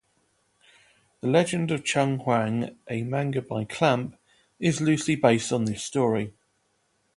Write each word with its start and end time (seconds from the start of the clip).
"Legend 1.21 1.69
of 1.69 1.83
Chun 1.85 2.21
Hyang", 2.21 2.75
a 2.89 3.03
manga 3.03 3.39
by 3.39 3.65
Clamp, 3.65 4.17
is 4.59 4.81
loosely 4.81 5.15
based 5.15 5.53
on 5.53 5.65
this 5.65 5.83
story. 5.83 6.33